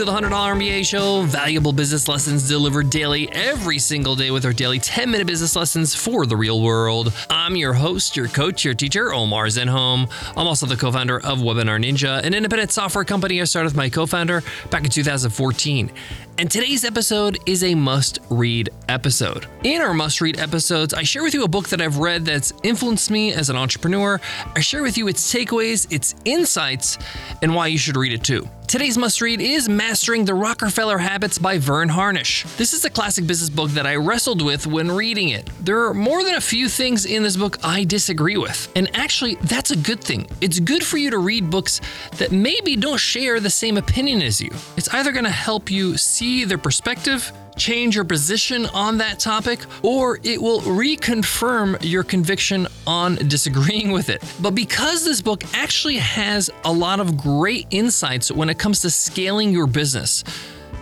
[0.00, 4.52] to the $100 MBA show, valuable business lessons delivered daily every single day with our
[4.54, 7.12] daily 10 minute business lessons for the real world.
[7.50, 10.08] I'm your host, your coach, your teacher, Omar Zenhom.
[10.36, 13.76] I'm also the co founder of Webinar Ninja, an independent software company I started with
[13.76, 15.90] my co founder back in 2014.
[16.38, 19.46] And today's episode is a must read episode.
[19.64, 22.52] In our must read episodes, I share with you a book that I've read that's
[22.62, 24.20] influenced me as an entrepreneur.
[24.54, 26.98] I share with you its takeaways, its insights,
[27.42, 28.48] and why you should read it too.
[28.70, 32.44] Today's must read is Mastering the Rockefeller Habits by Verne Harnish.
[32.56, 35.50] This is a classic business book that I wrestled with when reading it.
[35.60, 38.70] There are more than a few things in this book I disagree with.
[38.76, 40.28] And actually, that's a good thing.
[40.40, 41.80] It's good for you to read books
[42.18, 44.50] that maybe don't share the same opinion as you.
[44.76, 49.60] It's either going to help you see their perspective change your position on that topic,
[49.82, 54.22] or it will reconfirm your conviction on disagreeing with it.
[54.40, 58.90] But because this book actually has a lot of great insights when it comes to
[58.90, 60.24] scaling your business,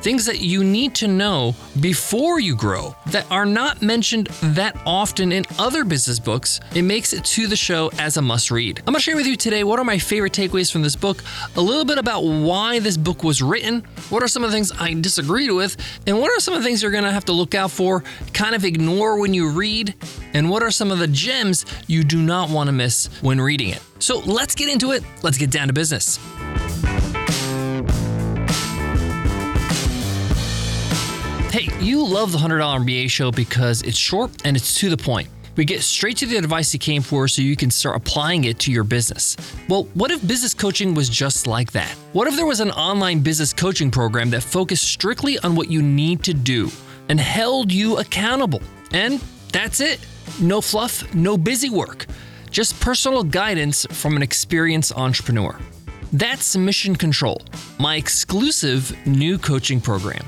[0.02, 5.32] things that you need to know before you grow that are not mentioned that often
[5.32, 6.60] in other business books.
[6.74, 8.82] It makes it to the show as a must read.
[8.86, 11.22] I'm to share with you today what are my favorite takeaways from this book,
[11.56, 14.72] a little bit about why this book was written, what are some of the things
[14.78, 17.54] I disagreed with, and what are some of the things you're to have to look
[17.54, 18.02] out for,
[18.32, 19.94] kind of ignore when you read,
[20.34, 23.68] and what are some of the gems you do not want to miss when reading
[23.68, 23.82] it.
[23.98, 25.02] So let's get into it.
[25.22, 26.18] Let's get down to business.
[31.50, 35.28] Hey, you love the $100 MBA show because it's short and it's to the point.
[35.56, 38.58] We get straight to the advice you came for so you can start applying it
[38.60, 39.34] to your business.
[39.66, 41.90] Well, what if business coaching was just like that?
[42.12, 45.80] What if there was an online business coaching program that focused strictly on what you
[45.80, 46.70] need to do
[47.08, 48.60] and held you accountable?
[48.92, 49.18] And
[49.50, 50.06] that's it.
[50.42, 52.04] No fluff, no busy work,
[52.50, 55.58] just personal guidance from an experienced entrepreneur.
[56.12, 57.40] That's Mission Control,
[57.78, 60.26] my exclusive new coaching program.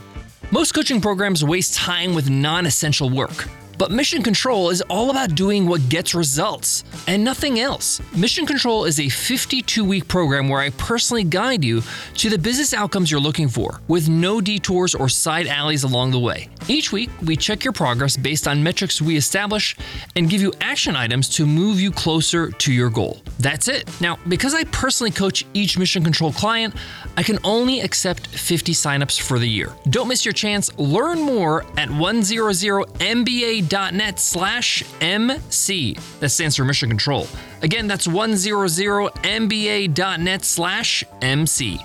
[0.53, 3.45] Most coaching programs waste time with non essential work.
[3.81, 8.03] But Mission Control is all about doing what gets results and nothing else.
[8.15, 11.83] Mission Control is a 52 week program where I personally guide you
[12.17, 16.19] to the business outcomes you're looking for, with no detours or side alleys along the
[16.19, 16.51] way.
[16.69, 19.75] Each week, we check your progress based on metrics we establish
[20.15, 23.23] and give you action items to move you closer to your goal.
[23.39, 23.89] That's it.
[23.99, 26.75] Now, because I personally coach each Mission Control client,
[27.17, 29.75] I can only accept 50 signups for the year.
[29.89, 30.71] Don't miss your chance.
[30.77, 35.97] Learn more at 100MBA mba.net slash MC.
[36.21, 37.27] That stands for Mission Control.
[37.63, 41.79] Again, that's 100mba.net slash MC.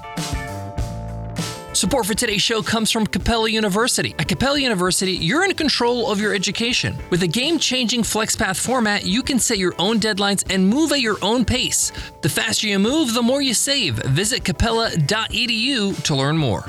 [1.74, 4.16] Support for today's show comes from Capella University.
[4.18, 6.96] At Capella University, you're in control of your education.
[7.10, 11.02] With a game changing FlexPath format, you can set your own deadlines and move at
[11.02, 11.92] your own pace.
[12.22, 13.98] The faster you move, the more you save.
[13.98, 16.64] Visit capella.edu to learn more.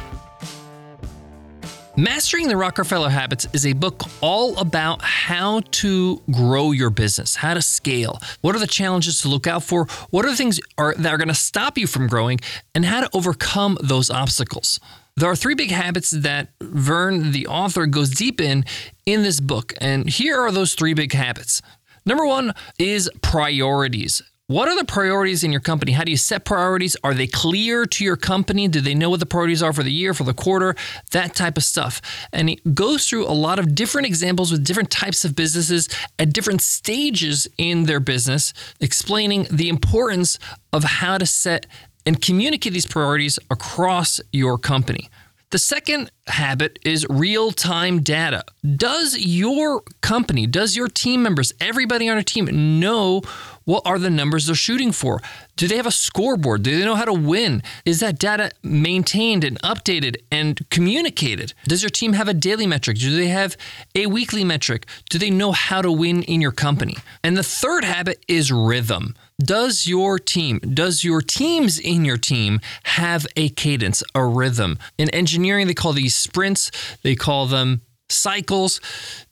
[1.99, 7.55] Mastering the Rockefeller Habits is a book all about how to grow your business, how
[7.55, 8.21] to scale.
[8.43, 9.87] What are the challenges to look out for?
[10.11, 12.39] What are the things are, that are going to stop you from growing,
[12.75, 14.79] and how to overcome those obstacles?
[15.17, 18.67] There are three big habits that Verne, the author, goes deep in
[19.07, 19.73] in this book.
[19.81, 21.63] And here are those three big habits.
[22.05, 24.23] Number one is priorities.
[24.49, 25.91] What are the priorities in your company?
[25.91, 26.97] How do you set priorities?
[27.03, 28.69] Are they clear to your company?
[28.69, 30.77] Do they know what the priorities are for the year, for the quarter?
[31.11, 32.01] That type of stuff.
[32.33, 35.89] And it goes through a lot of different examples with different types of businesses
[36.21, 40.39] at different stages in their business, explaining the importance
[40.73, 41.67] of how to set
[42.07, 45.11] and communicate these priorities across your company.
[45.51, 48.45] The second habit is real time data.
[48.77, 53.23] Does your company, does your team members, everybody on a team know
[53.65, 55.21] what are the numbers they're shooting for?
[55.57, 56.63] Do they have a scoreboard?
[56.63, 57.63] Do they know how to win?
[57.85, 61.53] Is that data maintained and updated and communicated?
[61.65, 62.99] Does your team have a daily metric?
[62.99, 63.57] Do they have
[63.95, 64.87] a weekly metric?
[65.11, 66.97] Do they know how to win in your company?
[67.25, 69.17] And the third habit is rhythm.
[69.39, 74.79] Does your team, does your teams in your team have a cadence, a rhythm?
[74.97, 76.71] In engineering, they call these sprints,
[77.03, 78.81] they call them cycles.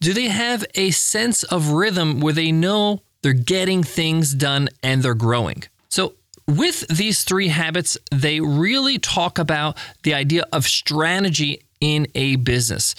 [0.01, 5.03] Do they have a sense of rhythm where they know they're getting things done, and
[5.03, 5.65] they're growing.
[5.89, 6.13] So,
[6.47, 12.95] with these three habits, they really talk about the idea of strategy in a business.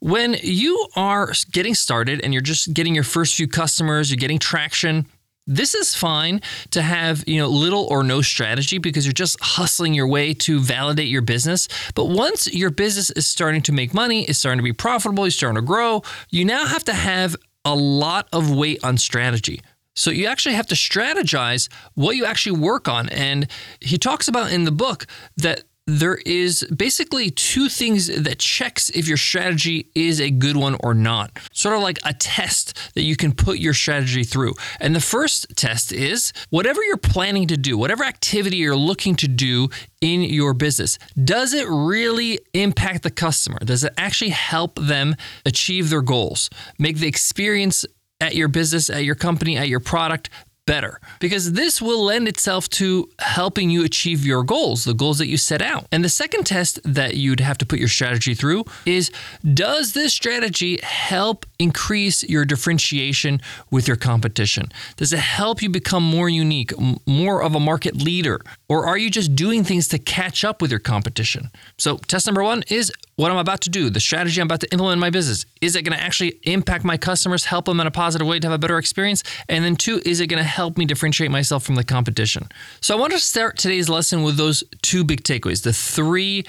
[0.00, 4.40] When you are getting started and you're just getting your first few customers, you're getting
[4.40, 5.06] traction,
[5.46, 6.40] this is fine
[6.70, 10.60] to have, you know, little or no strategy because you're just hustling your way to
[10.60, 11.68] validate your business.
[11.94, 15.32] But once your business is starting to make money, is starting to be profitable, you're
[15.32, 19.60] starting to grow, you now have to have a lot of weight on strategy.
[19.96, 23.08] So you actually have to strategize what you actually work on.
[23.08, 23.48] And
[23.80, 25.06] he talks about in the book
[25.36, 25.64] that
[25.98, 30.94] there is basically two things that checks if your strategy is a good one or
[30.94, 31.36] not.
[31.52, 34.54] Sort of like a test that you can put your strategy through.
[34.78, 39.28] And the first test is whatever you're planning to do, whatever activity you're looking to
[39.28, 39.68] do
[40.00, 43.58] in your business, does it really impact the customer?
[43.58, 46.50] Does it actually help them achieve their goals?
[46.78, 47.84] Make the experience
[48.20, 50.30] at your business, at your company, at your product
[50.70, 55.26] better because this will lend itself to helping you achieve your goals, the goals that
[55.26, 55.84] you set out.
[55.90, 59.10] And the second test that you'd have to put your strategy through is
[59.42, 63.40] does this strategy help increase your differentiation
[63.72, 64.70] with your competition?
[64.96, 66.72] Does it help you become more unique,
[67.04, 68.40] more of a market leader?
[68.68, 71.50] Or are you just doing things to catch up with your competition?
[71.78, 74.72] So, test number one is what I'm about to do, the strategy I'm about to
[74.72, 75.44] implement in my business.
[75.60, 78.46] Is it going to actually impact my customers, help them in a positive way to
[78.46, 79.22] have a better experience?
[79.46, 82.48] And then two, is it going to help me differentiate myself from the competition?
[82.80, 86.46] So I want to start today's lesson with those two big takeaways, the three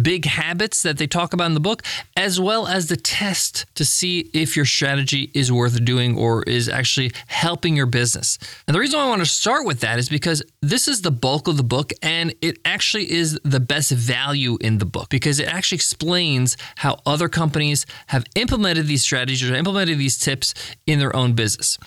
[0.00, 1.82] big habits that they talk about in the book,
[2.16, 6.68] as well as the test to see if your strategy is worth doing or is
[6.68, 8.38] actually helping your business.
[8.66, 11.48] And the reason I want to start with that is because this is the bulk
[11.48, 15.48] of the book and it actually is the best value in the book because it
[15.48, 20.54] actually explains how other companies have implemented these strategies or implemented these tips
[20.86, 21.78] in their own business.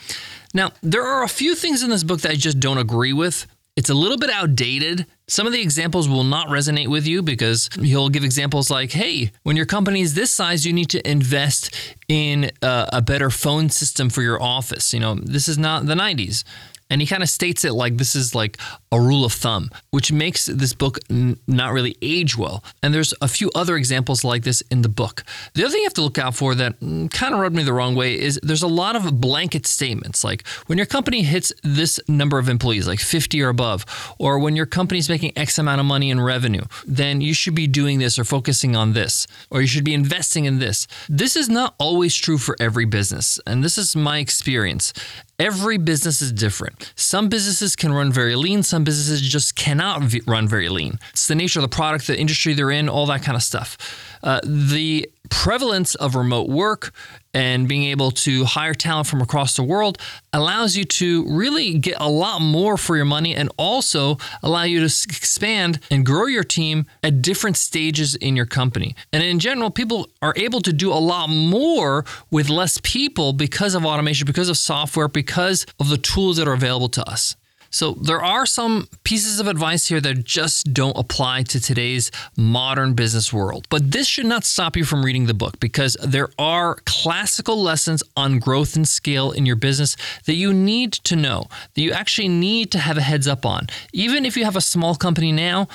[0.54, 3.46] Now, there are a few things in this book that I just don't agree with.
[3.78, 5.06] It's a little bit outdated.
[5.28, 9.30] Some of the examples will not resonate with you because he'll give examples like, hey,
[9.44, 11.72] when your company is this size, you need to invest
[12.08, 14.92] in a, a better phone system for your office.
[14.92, 16.42] You know, this is not the 90s.
[16.90, 18.58] And he kind of states it like this is like
[18.90, 22.64] a rule of thumb, which makes this book n- not really age well.
[22.82, 25.24] And there's a few other examples like this in the book.
[25.54, 27.62] The other thing you have to look out for that mm, kind of rubbed me
[27.62, 31.52] the wrong way is there's a lot of blanket statements like when your company hits
[31.62, 33.84] this number of employees, like 50 or above,
[34.18, 37.66] or when your company's making X amount of money in revenue, then you should be
[37.66, 40.86] doing this or focusing on this, or you should be investing in this.
[41.08, 43.38] This is not always true for every business.
[43.46, 44.92] And this is my experience.
[45.38, 46.92] Every business is different.
[46.96, 50.98] Some businesses can run very lean, some businesses just cannot v- run very lean.
[51.10, 53.78] It's the nature of the product, the industry they're in, all that kind of stuff.
[54.20, 56.92] Uh, the prevalence of remote work
[57.34, 59.98] and being able to hire talent from across the world
[60.32, 64.80] allows you to really get a lot more for your money and also allow you
[64.80, 68.94] to expand and grow your team at different stages in your company.
[69.12, 73.74] And in general, people are able to do a lot more with less people because
[73.74, 77.36] of automation, because of software, because of the tools that are available to us.
[77.70, 82.94] So there are some pieces of advice here that just don't apply to today's modern
[82.94, 83.66] business world.
[83.68, 88.02] But this should not stop you from reading the book because there are classical lessons
[88.16, 91.44] on growth and scale in your business that you need to know,
[91.74, 93.66] that you actually need to have a heads up on.
[93.92, 95.68] Even if you have a small company now,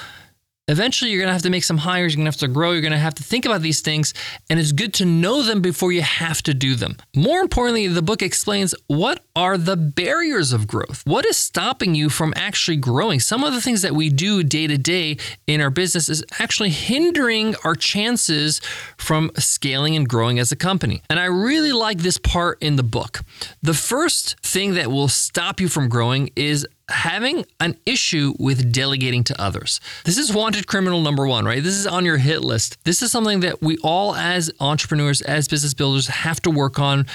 [0.69, 2.13] Eventually, you're going to have to make some hires.
[2.13, 2.71] You're going to have to grow.
[2.71, 4.13] You're going to have to think about these things.
[4.49, 6.95] And it's good to know them before you have to do them.
[7.13, 11.01] More importantly, the book explains what are the barriers of growth?
[11.05, 13.19] What is stopping you from actually growing?
[13.19, 15.17] Some of the things that we do day to day
[15.47, 18.61] in our business is actually hindering our chances
[18.95, 21.01] from scaling and growing as a company.
[21.09, 23.19] And I really like this part in the book.
[23.61, 29.23] The first thing that will stop you from growing is having an issue with delegating
[29.25, 29.79] to others.
[30.03, 31.63] This is wanted criminal number one, right?
[31.63, 32.77] This is on your hit list.
[32.83, 37.05] This is something that we all, as entrepreneurs, as business builders, have to work on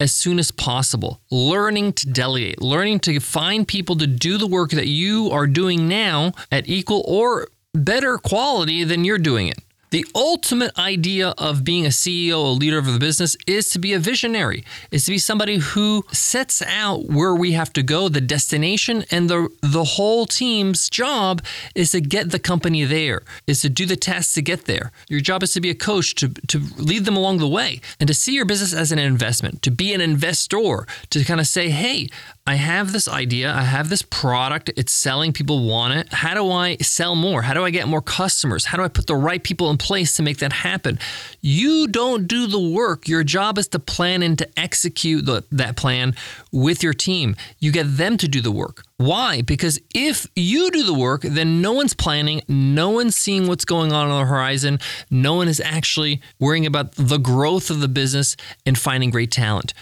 [0.00, 1.20] as soon as possible.
[1.30, 5.88] Learning to delegate, learning to find people to do the work that you are doing
[5.88, 9.58] now at equal or better quality than you're doing it.
[9.90, 13.94] The ultimate idea of being a CEO, a leader of the business, is to be
[13.94, 18.20] a visionary, is to be somebody who sets out where we have to go, the
[18.20, 21.42] destination, and the the whole team's job
[21.74, 24.92] is to get the company there, is to do the tasks to get there.
[25.08, 28.08] Your job is to be a coach, to, to lead them along the way, and
[28.08, 31.70] to see your business as an investment, to be an investor, to kind of say,
[31.70, 32.08] hey,
[32.48, 36.10] I have this idea, I have this product, it's selling, people want it.
[36.10, 37.42] How do I sell more?
[37.42, 38.64] How do I get more customers?
[38.64, 40.98] How do I put the right people in place to make that happen?
[41.42, 43.06] You don't do the work.
[43.06, 46.14] Your job is to plan and to execute the, that plan
[46.50, 47.36] with your team.
[47.58, 48.82] You get them to do the work.
[48.96, 49.42] Why?
[49.42, 53.92] Because if you do the work, then no one's planning, no one's seeing what's going
[53.92, 54.78] on on the horizon,
[55.10, 59.74] no one is actually worrying about the growth of the business and finding great talent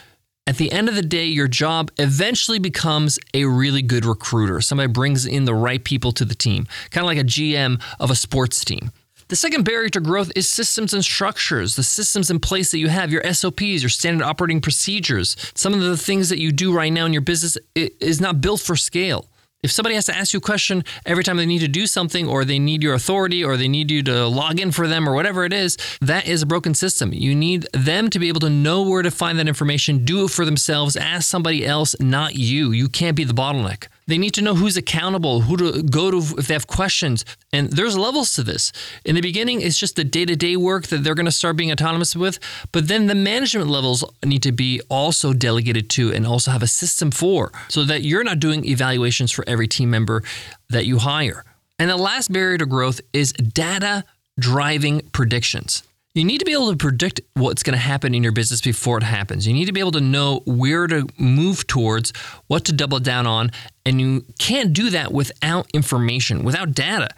[0.46, 4.60] at the end of the day, your job eventually becomes a really good recruiter.
[4.60, 8.10] Somebody brings in the right people to the team, kind of like a GM of
[8.10, 8.92] a sports team.
[9.28, 12.88] The second barrier to growth is systems and structures, the systems in place that you
[12.88, 15.36] have, your SOPs, your standard operating procedures.
[15.56, 18.60] Some of the things that you do right now in your business is not built
[18.60, 19.26] for scale.
[19.62, 22.28] If somebody has to ask you a question every time they need to do something,
[22.28, 25.14] or they need your authority, or they need you to log in for them, or
[25.14, 27.12] whatever it is, that is a broken system.
[27.12, 30.30] You need them to be able to know where to find that information, do it
[30.30, 32.70] for themselves, ask somebody else, not you.
[32.70, 33.88] You can't be the bottleneck.
[34.06, 37.24] They need to know who's accountable, who to go to if they have questions.
[37.52, 38.72] And there's levels to this.
[39.04, 41.56] In the beginning, it's just the day to day work that they're going to start
[41.56, 42.38] being autonomous with.
[42.70, 46.68] But then the management levels need to be also delegated to and also have a
[46.68, 50.22] system for so that you're not doing evaluations for every team member
[50.70, 51.44] that you hire.
[51.78, 54.04] And the last barrier to growth is data
[54.38, 55.82] driving predictions.
[56.16, 58.96] You need to be able to predict what's going to happen in your business before
[58.96, 59.46] it happens.
[59.46, 62.10] You need to be able to know where to move towards,
[62.46, 63.50] what to double down on,
[63.84, 67.10] and you can't do that without information, without data.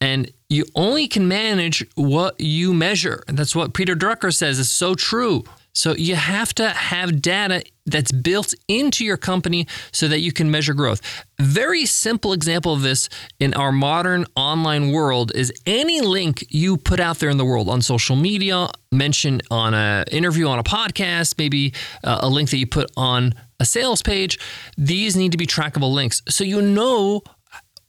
[0.00, 3.22] And you only can manage what you measure.
[3.28, 5.44] And that's what Peter Drucker says is so true.
[5.78, 10.50] So you have to have data that's built into your company so that you can
[10.50, 11.00] measure growth.
[11.38, 13.08] Very simple example of this
[13.38, 17.68] in our modern online world is any link you put out there in the world
[17.68, 22.58] on social media, mention on an interview on a podcast, maybe uh, a link that
[22.58, 24.36] you put on a sales page,
[24.76, 26.22] these need to be trackable links.
[26.28, 27.22] So you know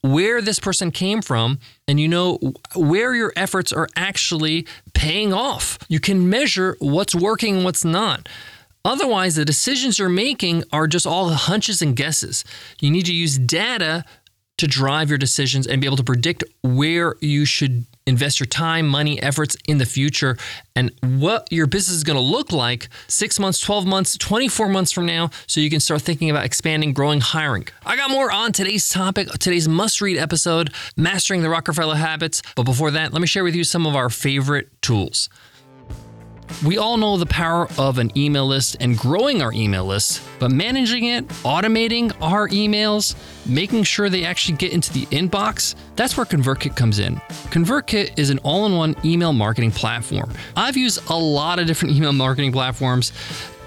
[0.01, 2.39] where this person came from and you know
[2.75, 5.77] where your efforts are actually paying off.
[5.89, 8.27] You can measure what's working and what's not.
[8.85, 12.45] Otherwise, the decisions you're making are just all hunches and guesses.
[12.79, 14.05] You need to use data
[14.57, 18.87] to drive your decisions and be able to predict where you should invest your time,
[18.87, 20.37] money, efforts in the future
[20.75, 24.91] and what your business is going to look like six months, 12 months, 24 months
[24.91, 27.67] from now, so you can start thinking about expanding, growing, hiring.
[27.85, 32.41] I got more on today's topic, today's must read episode, Mastering the Rockefeller Habits.
[32.55, 35.29] But before that, let me share with you some of our favorite tools.
[36.65, 40.51] We all know the power of an email list and growing our email list, but
[40.51, 43.15] managing it, automating our emails,
[43.45, 47.15] making sure they actually get into the inbox, that's where ConvertKit comes in.
[47.51, 50.31] ConvertKit is an all in one email marketing platform.
[50.55, 53.13] I've used a lot of different email marketing platforms.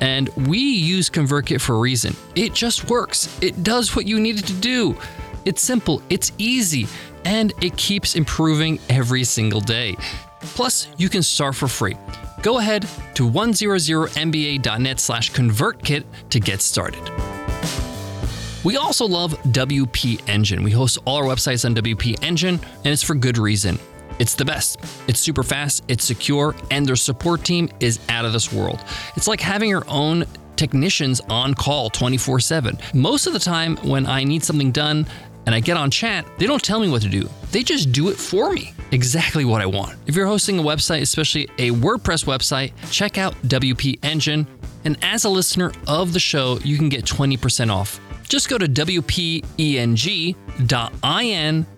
[0.00, 2.16] And we use ConvertKit for a reason.
[2.34, 3.38] It just works.
[3.40, 4.96] It does what you need it to do.
[5.44, 6.88] It's simple, it's easy,
[7.24, 9.96] and it keeps improving every single day.
[10.40, 11.96] Plus, you can start for free
[12.42, 12.82] go ahead
[13.14, 17.02] to 100mba.net slash convertkit to get started.
[18.64, 20.62] We also love WP Engine.
[20.62, 23.78] We host all our websites on WP Engine, and it's for good reason.
[24.18, 24.78] It's the best.
[25.08, 28.84] It's super fast, it's secure, and their support team is out of this world.
[29.16, 32.78] It's like having your own technicians on call 24 7.
[32.94, 35.06] Most of the time, when I need something done,
[35.46, 37.28] and I get on chat, they don't tell me what to do.
[37.50, 38.72] They just do it for me.
[38.92, 39.98] Exactly what I want.
[40.06, 44.46] If you're hosting a website, especially a WordPress website, check out WP Engine.
[44.84, 48.00] And as a listener of the show, you can get 20% off.
[48.28, 49.46] Just go to wpeng.in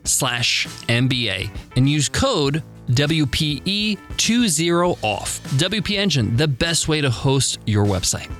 [0.05, 5.41] slash MBA and use code WPE20 off.
[5.59, 8.31] WP Engine, the best way to host your website.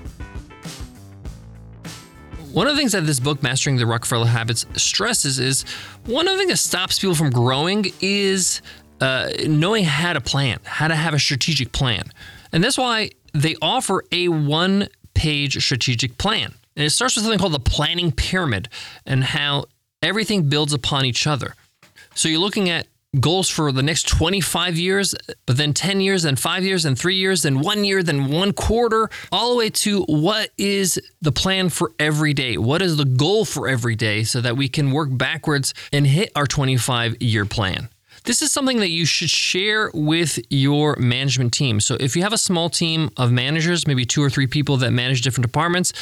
[2.55, 5.65] One of the things that this book, Mastering the Rockefeller Habits, stresses is
[6.07, 8.63] one of the things that stops people from growing is
[9.01, 12.05] uh, knowing how to plan, how to have a strategic plan.
[12.53, 16.55] And that's why they offer a one page strategic plan.
[16.77, 18.69] And it starts with something called the planning pyramid
[19.05, 19.65] and how
[20.01, 21.57] everything builds upon each other.
[22.15, 22.87] So you're looking at
[23.21, 25.15] goals for the next 25 years,
[25.47, 28.53] but then 10 years, then five years, then three years, then one year, then one
[28.53, 32.57] quarter, all the way to what is the plan for every day?
[32.57, 36.31] What is the goal for every day so that we can work backwards and hit
[36.37, 37.89] our 25 year plan?
[38.25, 41.79] This is something that you should share with your management team.
[41.79, 44.93] So, if you have a small team of managers, maybe two or three people that
[44.93, 45.93] manage different departments,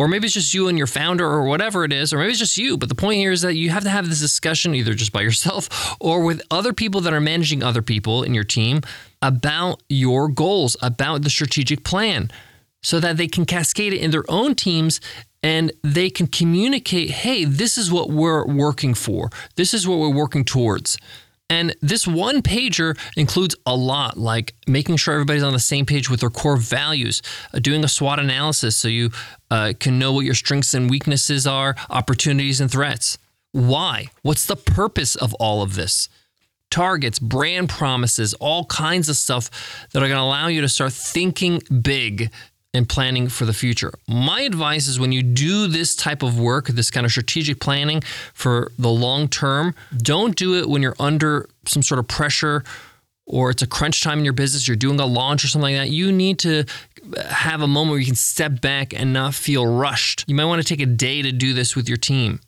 [0.00, 2.38] or maybe it's just you and your founder or whatever it is, or maybe it's
[2.38, 2.78] just you.
[2.78, 5.20] But the point here is that you have to have this discussion either just by
[5.20, 8.80] yourself or with other people that are managing other people in your team
[9.20, 12.30] about your goals, about the strategic plan,
[12.82, 15.02] so that they can cascade it in their own teams
[15.42, 20.08] and they can communicate hey, this is what we're working for, this is what we're
[20.08, 20.96] working towards.
[21.50, 26.08] And this one pager includes a lot, like making sure everybody's on the same page
[26.08, 29.10] with their core values, uh, doing a SWOT analysis so you
[29.50, 33.18] uh, can know what your strengths and weaknesses are, opportunities and threats.
[33.50, 34.06] Why?
[34.22, 36.08] What's the purpose of all of this?
[36.70, 39.50] Targets, brand promises, all kinds of stuff
[39.92, 42.30] that are going to allow you to start thinking big
[42.72, 43.92] and planning for the future.
[44.06, 48.00] My advice is when you do this type of work, this kind of strategic planning
[48.32, 52.62] for the long term, don't do it when you're under some sort of pressure
[53.26, 55.86] or it's a crunch time in your business, you're doing a launch or something like
[55.86, 55.92] that.
[55.92, 56.64] You need to
[57.28, 60.24] have a moment where you can step back and not feel rushed.
[60.26, 62.40] You might want to take a day to do this with your team.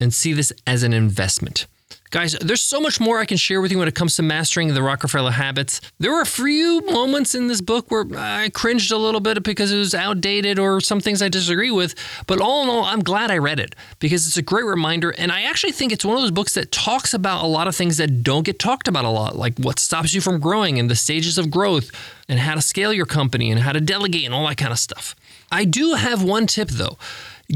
[0.00, 1.66] and see this as an investment.
[2.10, 4.74] Guys, there's so much more I can share with you when it comes to mastering
[4.74, 5.80] the Rockefeller habits.
[6.00, 9.70] There were a few moments in this book where I cringed a little bit because
[9.70, 11.94] it was outdated or some things I disagree with,
[12.26, 15.10] but all in all, I'm glad I read it because it's a great reminder.
[15.10, 17.76] And I actually think it's one of those books that talks about a lot of
[17.76, 20.90] things that don't get talked about a lot, like what stops you from growing and
[20.90, 21.92] the stages of growth
[22.28, 24.80] and how to scale your company and how to delegate and all that kind of
[24.80, 25.14] stuff.
[25.52, 26.98] I do have one tip though.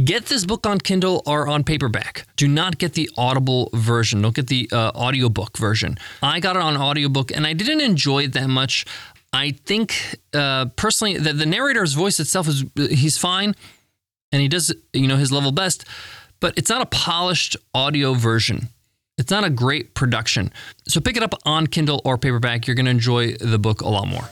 [0.03, 2.27] Get this book on Kindle or on paperback.
[2.35, 4.23] Do not get the Audible version.
[4.23, 5.99] Don't get the uh, audiobook version.
[6.21, 8.87] I got it on audiobook and I didn't enjoy it that much.
[9.33, 13.55] I think uh, personally that the narrator's voice itself is he's fine
[14.33, 15.85] and he does you know his level best,
[16.41, 18.71] but it's not a polished audio version.
[19.17, 20.53] It's not a great production.
[20.89, 22.67] So pick it up on Kindle or paperback.
[22.67, 24.29] You're going to enjoy the book a lot more.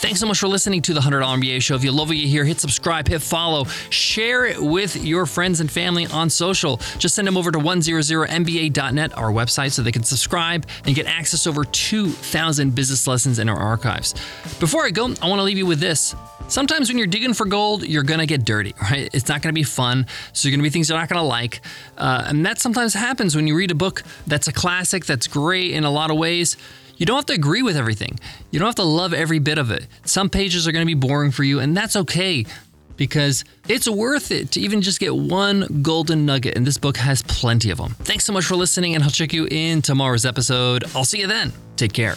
[0.00, 1.74] Thanks so much for listening to the $100 MBA show.
[1.74, 5.60] If you love what you hear, hit subscribe, hit follow, share it with your friends
[5.60, 6.78] and family on social.
[6.96, 11.46] Just send them over to 100mba.net, our website, so they can subscribe and get access
[11.46, 14.14] over 2,000 business lessons in our archives.
[14.58, 16.14] Before I go, I want to leave you with this.
[16.48, 19.10] Sometimes when you're digging for gold, you're to get dirty, right?
[19.12, 20.06] It's not to be fun.
[20.32, 21.60] So you're to be things you're not to like.
[21.98, 25.72] Uh, and that sometimes happens when you read a book that's a classic, that's great
[25.72, 26.56] in a lot of ways.
[27.00, 28.20] You don't have to agree with everything.
[28.50, 29.86] You don't have to love every bit of it.
[30.04, 32.44] Some pages are going to be boring for you, and that's okay
[32.98, 37.22] because it's worth it to even just get one golden nugget, and this book has
[37.22, 37.96] plenty of them.
[38.00, 40.84] Thanks so much for listening, and I'll check you in tomorrow's episode.
[40.94, 41.54] I'll see you then.
[41.76, 42.16] Take care.